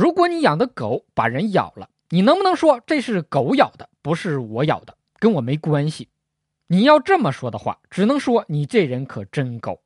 [0.00, 6.08] 如果你养的狗把人咬了，你能不能说这是狗咬的，不是我咬的，跟我没关系？
[6.68, 9.78] 你要这么说的话，只能说你这人可真狗。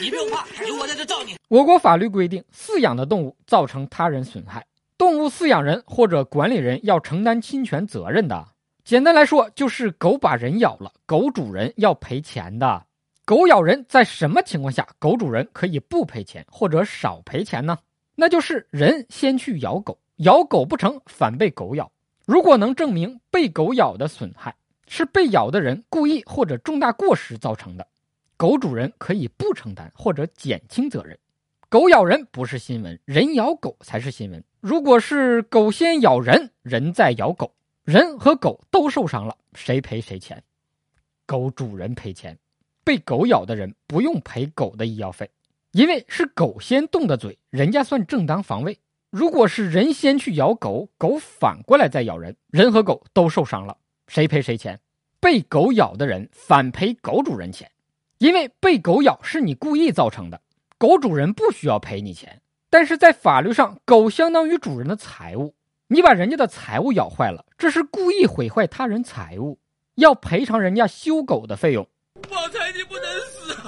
[0.00, 1.36] 你不用怕，有我在这罩你。
[1.46, 4.66] 我国法律规定，饲养的动物造成他人损害，
[4.96, 8.44] 动物饲养人或者管理人要承担侵权责任的。
[8.82, 12.86] 简单来说，就是狗把人咬了，狗主人要赔钱的。
[13.28, 17.76] 狗咬人，在什么情况下狗主人可以不赔钱或者少赔钱呢？
[18.14, 21.92] 那就是人先去咬狗，咬狗不成，反被狗咬。
[22.24, 27.86] 如果能证明被狗咬的损害是被咬的人故意或者重大过失造成的，
[28.38, 31.18] 狗主人可以不承担或者减轻责任。
[31.68, 34.42] 狗咬人不是新闻，人咬狗才是新闻。
[34.62, 37.52] 如果是狗先咬人，人再咬狗，
[37.84, 40.42] 人和狗都受伤了，谁赔谁钱？
[41.26, 42.34] 狗主人赔钱。
[42.88, 45.30] 被狗咬的人不用赔狗的医药费，
[45.72, 48.78] 因为是狗先动的嘴，人家算正当防卫。
[49.10, 54.80] 如果是人先去咬狗，狗反过来再咬人，人和狗都受伤了，谁赔谁钱？
[55.20, 57.70] 被狗咬的人反赔狗主人钱，
[58.16, 60.40] 因为被狗咬是你故意造成的，
[60.78, 62.40] 狗主人不需要赔你钱。
[62.70, 65.54] 但是在法律上，狗相当于主人的财物，
[65.88, 69.58] 你把人家的财物咬坏了，这是故意毁坏他人财物，
[69.96, 71.86] 要赔偿人家修狗的费用。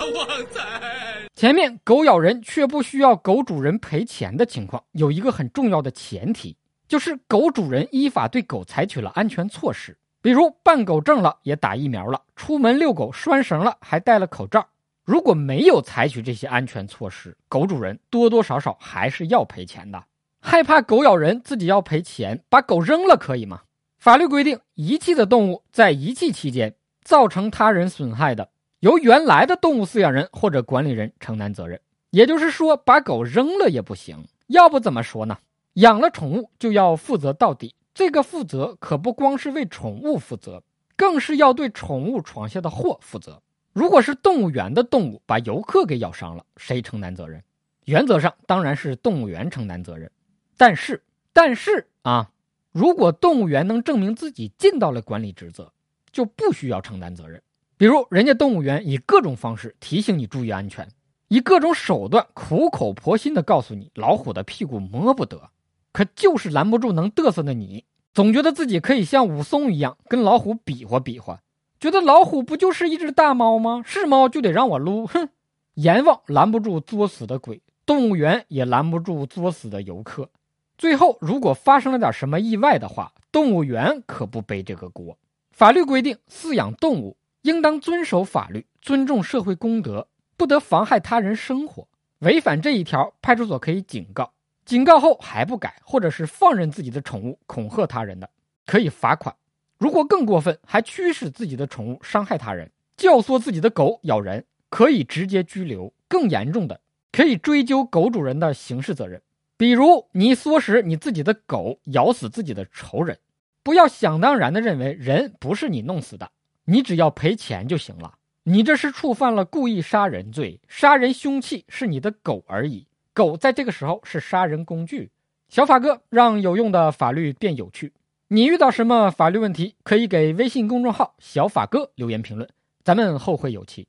[0.06, 6.56] 旺财，前面狗咬人却不需要狗主人赔钱的情况，有一个很重要的前提，
[6.88, 14.66] 就是狗主人依法对狗采取了安全措施，比如办狗证了，也打疫苗了，出门遛狗拴绳了，还戴了口罩。
[15.04, 20.02] 如果没有采取这些安全措施，狗主人多多少少还是要赔钱的。
[20.40, 23.62] 害怕狗咬人，自己要赔钱，把狗扔了可以吗？
[23.98, 26.74] 法律规定，遗弃的动物在遗弃期间。
[27.02, 31.80] 造成他人损害的，由原来的动物饲养人或者管理人承担责任。
[32.10, 34.26] 也就是说，把狗扔了也不行。
[34.48, 35.38] 要不怎么说呢？
[35.74, 37.74] 养了宠物就要负责到底。
[37.94, 40.62] 这个负责可不光是为宠物负责，
[40.96, 43.40] 更是要对宠物闯下的祸负责。
[43.72, 47.42] 如果是动物园的动物把游客给咬伤了，谁承担责任？
[47.84, 50.10] 原则上当然是动物园承担责任。
[50.56, 52.30] 但是，但是啊，
[52.72, 55.70] 如果动物园能证明自己尽到了管理职责。
[56.12, 57.40] 就不需要承担责任，
[57.80, 60.86] 比如人家动物园以各种方式提醒你注意安全，
[61.28, 65.48] 以各种手段苦口婆心地告诉你老虎的屁股摸不得，
[65.90, 71.40] 可就是拦不住能嘚瑟的你，总觉得自己可以像武松一样跟老虎比划比划，
[71.78, 73.80] 觉得老虎不就是一只大猫吗？
[73.82, 75.30] 是猫就得让我撸，哼！
[75.76, 80.28] 阎王拦不住作死的鬼，动物园也拦不住作死的游客，
[80.76, 85.16] 最后如果发生了点什么意外的话，动物园可不背这个锅。
[85.50, 91.88] 法律规定，饲养动物应当遵守法律，尊重社会公德，不得妨害他人生活。
[92.18, 94.32] 违反这一条，派出所可以警告，
[94.64, 98.28] 警告后还不改，或者是放任自己的宠物恐吓他人的，
[98.66, 99.34] 可以罚款。
[99.78, 105.92] 如果更过分，还驱使自己的宠物伤害他人，教唆自己的狗咬人，可以直接拘留。
[106.06, 106.80] 更严重的，
[107.12, 109.22] 可以追究狗主人的刑事责任，
[109.56, 113.18] 比如你唆使你自己的狗咬死自己的仇人。
[113.62, 116.30] 不要想当然的认为人不是你弄死的，
[116.70, 118.14] 你只要赔钱就行了。
[118.44, 125.10] 你这是触犯了故意杀人罪，杀人凶器是你的狗而已，狗在这个时候是杀人工具。
[125.48, 127.92] 小法哥让有用的法律变有趣。
[128.28, 132.48] 你遇到什么法律问题，可以给微信公众号“小法哥”留言评论，
[132.84, 133.88] 咱们后会有期。